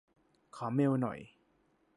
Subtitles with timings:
[0.55, 1.19] ขอเมลหน่อย